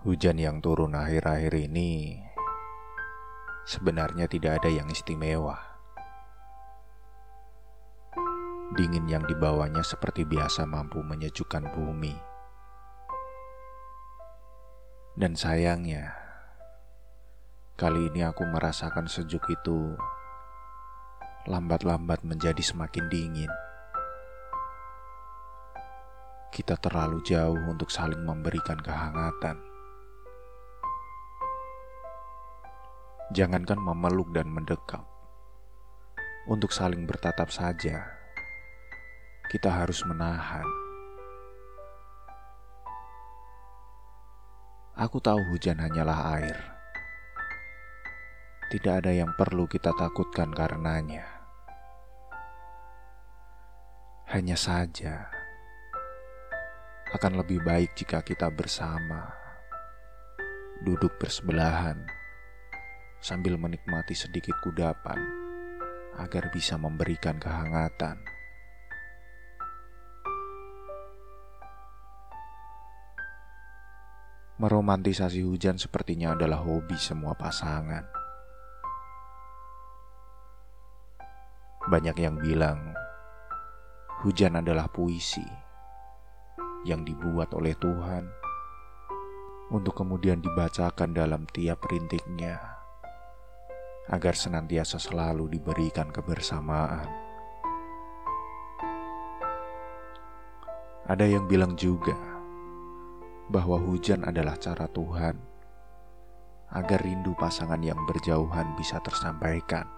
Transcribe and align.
Hujan 0.00 0.40
yang 0.40 0.64
turun 0.64 0.96
akhir-akhir 0.96 1.52
ini 1.68 2.16
sebenarnya 3.68 4.32
tidak 4.32 4.64
ada 4.64 4.72
yang 4.72 4.88
istimewa. 4.88 5.60
Dingin 8.80 9.04
yang 9.12 9.28
dibawanya 9.28 9.84
seperti 9.84 10.24
biasa 10.24 10.64
mampu 10.64 11.04
menyejukkan 11.04 11.76
bumi. 11.76 12.16
Dan 15.20 15.36
sayangnya, 15.36 16.16
kali 17.76 18.08
ini 18.08 18.24
aku 18.24 18.48
merasakan 18.48 19.04
sejuk 19.04 19.52
itu 19.52 20.00
lambat-lambat 21.44 22.24
menjadi 22.24 22.64
semakin 22.64 23.04
dingin. 23.12 23.52
Kita 26.48 26.80
terlalu 26.80 27.20
jauh 27.20 27.60
untuk 27.68 27.92
saling 27.92 28.24
memberikan 28.24 28.80
kehangatan. 28.80 29.69
Jangankan 33.30 33.78
memeluk 33.78 34.34
dan 34.34 34.50
mendekap. 34.50 35.06
Untuk 36.50 36.74
saling 36.74 37.06
bertatap 37.06 37.46
saja, 37.54 38.02
kita 39.46 39.70
harus 39.70 40.02
menahan. 40.02 40.66
Aku 44.98 45.22
tahu 45.22 45.38
hujan 45.54 45.78
hanyalah 45.78 46.42
air. 46.42 46.58
Tidak 48.66 48.98
ada 48.98 49.14
yang 49.14 49.30
perlu 49.38 49.70
kita 49.70 49.94
takutkan 49.94 50.50
karenanya. 50.50 51.22
Hanya 54.26 54.58
saja, 54.58 55.30
akan 57.14 57.46
lebih 57.46 57.62
baik 57.62 57.94
jika 57.94 58.26
kita 58.26 58.50
bersama, 58.50 59.30
duduk 60.82 61.14
bersebelahan 61.22 62.18
sambil 63.20 63.60
menikmati 63.60 64.16
sedikit 64.16 64.56
kudapan 64.64 65.20
agar 66.16 66.48
bisa 66.48 66.80
memberikan 66.80 67.36
kehangatan. 67.36 68.16
Meromantisasi 74.60 75.40
hujan 75.40 75.80
sepertinya 75.80 76.36
adalah 76.36 76.60
hobi 76.60 76.96
semua 76.96 77.32
pasangan. 77.32 78.04
Banyak 81.88 82.16
yang 82.20 82.36
bilang 82.36 82.92
hujan 84.20 84.60
adalah 84.60 84.84
puisi 84.92 85.44
yang 86.84 87.08
dibuat 87.08 87.56
oleh 87.56 87.72
Tuhan 87.76 88.28
untuk 89.72 89.96
kemudian 89.96 90.44
dibacakan 90.44 91.16
dalam 91.16 91.48
tiap 91.48 91.80
rintiknya 91.88 92.79
agar 94.08 94.32
senantiasa 94.32 94.96
selalu 94.96 95.52
diberikan 95.52 96.08
kebersamaan. 96.08 97.04
Ada 101.10 101.26
yang 101.26 101.50
bilang 101.50 101.74
juga 101.74 102.14
bahwa 103.50 103.82
hujan 103.82 104.22
adalah 104.22 104.54
cara 104.56 104.86
Tuhan 104.86 105.34
agar 106.70 107.02
rindu 107.02 107.34
pasangan 107.34 107.82
yang 107.82 107.98
berjauhan 108.06 108.78
bisa 108.78 109.02
tersampaikan. 109.02 109.90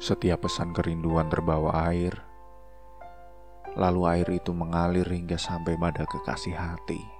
Setiap 0.00 0.48
pesan 0.48 0.72
kerinduan 0.72 1.28
terbawa 1.28 1.92
air, 1.92 2.24
lalu 3.76 4.00
air 4.08 4.28
itu 4.32 4.56
mengalir 4.56 5.04
hingga 5.04 5.36
sampai 5.36 5.76
pada 5.76 6.08
kekasih 6.08 6.56
hati 6.56 7.19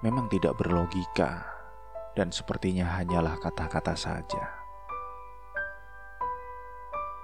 memang 0.00 0.32
tidak 0.32 0.56
berlogika 0.56 1.44
dan 2.16 2.32
sepertinya 2.32 2.96
hanyalah 2.96 3.36
kata-kata 3.36 3.92
saja. 3.92 4.44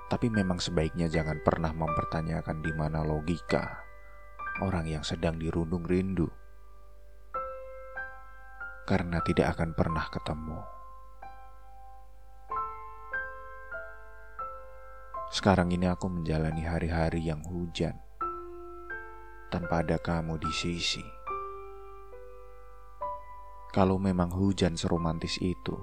Tapi 0.06 0.30
memang 0.30 0.62
sebaiknya 0.62 1.10
jangan 1.10 1.42
pernah 1.42 1.74
mempertanyakan 1.74 2.62
di 2.62 2.70
mana 2.76 3.02
logika 3.02 3.82
orang 4.62 4.86
yang 4.86 5.02
sedang 5.02 5.40
dirundung 5.40 5.82
rindu. 5.82 6.30
Karena 8.86 9.18
tidak 9.26 9.58
akan 9.58 9.74
pernah 9.74 10.06
ketemu. 10.06 10.60
Sekarang 15.26 15.74
ini 15.74 15.90
aku 15.90 16.06
menjalani 16.06 16.62
hari-hari 16.62 17.26
yang 17.26 17.42
hujan 17.42 17.98
tanpa 19.50 19.82
ada 19.82 19.98
kamu 19.98 20.38
di 20.38 20.54
sisi. 20.54 21.15
Kalau 23.76 24.00
memang 24.00 24.32
hujan 24.32 24.72
seromantis 24.72 25.36
itu, 25.36 25.76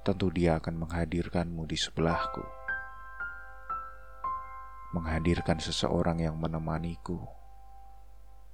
tentu 0.00 0.32
dia 0.32 0.56
akan 0.56 0.88
menghadirkanmu 0.88 1.68
di 1.68 1.76
sebelahku. 1.76 2.40
Menghadirkan 4.96 5.60
seseorang 5.60 6.24
yang 6.24 6.40
menemaniku, 6.40 7.20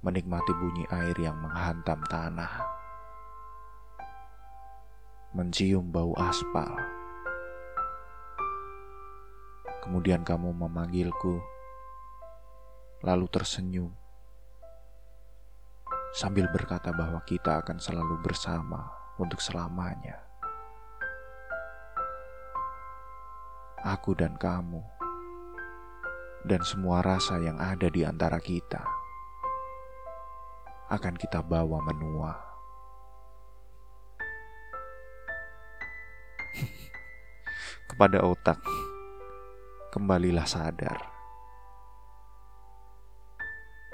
menikmati 0.03 0.51
bunyi 0.51 0.83
air 0.91 1.15
yang 1.15 1.39
menghantam 1.39 2.03
tanah, 2.11 2.51
mencium 5.31 5.87
bau 5.95 6.11
aspal. 6.19 6.75
Kemudian 9.79 10.27
kamu 10.27 10.51
memanggilku, 10.59 11.39
lalu 12.99 13.31
tersenyum 13.31 13.95
sambil 16.13 16.49
berkata 16.49 16.89
bahwa 16.89 17.21
kita 17.25 17.61
akan 17.61 17.77
selalu 17.77 18.17
bersama 18.21 18.89
untuk 19.21 19.37
selamanya. 19.37 20.17
Aku 23.79 24.11
dan 24.11 24.35
kamu, 24.35 24.83
dan 26.43 26.61
semua 26.67 26.99
rasa 26.99 27.39
yang 27.39 27.55
ada 27.61 27.87
di 27.87 28.03
antara 28.03 28.41
kita 28.43 28.83
akan 30.89 31.15
kita 31.15 31.39
bawa 31.45 31.79
menua. 31.85 32.33
Kepada 37.93 38.25
otak, 38.25 38.59
kembalilah 39.93 40.49
sadar 40.49 41.18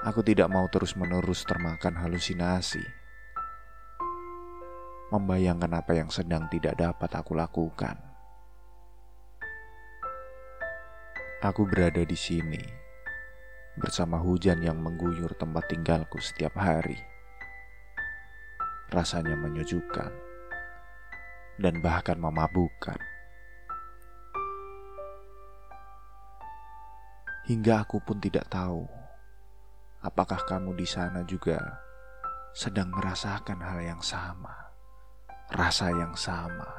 Aku 0.06 0.22
tidak 0.22 0.46
mau 0.46 0.70
terus-menerus 0.70 1.42
termakan 1.42 1.98
halusinasi. 1.98 2.78
Membayangkan 5.10 5.82
apa 5.82 5.98
yang 5.98 6.14
sedang 6.14 6.46
tidak 6.46 6.78
dapat 6.78 7.10
aku 7.10 7.34
lakukan. 7.34 7.98
Aku 11.42 11.66
berada 11.66 12.06
di 12.06 12.14
sini 12.14 12.62
bersama 13.74 14.22
hujan 14.22 14.62
yang 14.62 14.78
mengguyur 14.78 15.34
tempat 15.34 15.74
tinggalku 15.74 16.22
setiap 16.22 16.54
hari. 16.54 17.02
Rasanya 18.94 19.34
menyejukkan 19.34 20.14
dan 21.58 21.82
bahkan 21.82 22.22
memabukkan. 22.22 23.02
Hingga 27.50 27.82
aku 27.82 27.98
pun 28.06 28.22
tidak 28.22 28.46
tahu 28.46 28.95
Apakah 30.06 30.46
kamu 30.46 30.78
di 30.78 30.86
sana 30.86 31.26
juga 31.26 31.58
sedang 32.54 32.94
merasakan 32.94 33.58
hal 33.58 33.82
yang 33.82 33.98
sama, 33.98 34.54
rasa 35.50 35.90
yang 35.90 36.14
sama? 36.14 36.70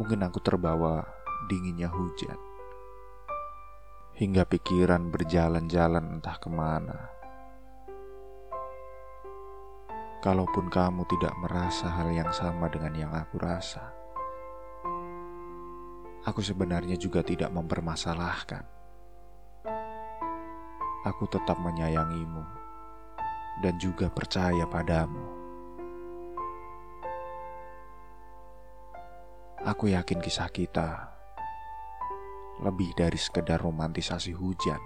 Mungkin 0.00 0.24
aku 0.24 0.40
terbawa 0.40 1.04
dinginnya 1.52 1.92
hujan, 1.92 2.40
hingga 4.16 4.48
pikiran 4.48 5.12
berjalan-jalan 5.12 6.16
entah 6.16 6.40
ke 6.40 6.48
mana. 6.48 6.98
Kalaupun 10.24 10.72
kamu 10.72 11.04
tidak 11.04 11.36
merasa 11.36 12.00
hal 12.00 12.08
yang 12.16 12.32
sama 12.32 12.72
dengan 12.72 12.96
yang 12.96 13.12
aku 13.12 13.36
rasa 13.36 13.99
aku 16.30 16.46
sebenarnya 16.46 16.94
juga 16.94 17.26
tidak 17.26 17.50
mempermasalahkan. 17.50 18.62
Aku 21.02 21.26
tetap 21.26 21.58
menyayangimu 21.58 22.44
dan 23.66 23.74
juga 23.82 24.06
percaya 24.06 24.62
padamu. 24.70 25.26
Aku 29.66 29.90
yakin 29.90 30.22
kisah 30.22 30.48
kita 30.54 31.10
lebih 32.62 32.94
dari 32.94 33.18
sekedar 33.18 33.58
romantisasi 33.58 34.30
hujan 34.32 34.80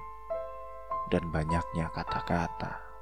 dan 1.13 1.29
banyaknya 1.29 1.93
kata-kata. 1.93 2.94